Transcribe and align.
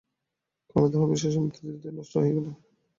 ক্রমে 0.69 0.87
তাঁহার 0.91 1.11
বিষয়সম্পত্তি 1.11 1.59
ধীরে 1.61 1.77
ধীরে 1.77 1.93
নষ্ট 1.97 2.13
হইয়া 2.17 2.33
গেল। 2.37 2.47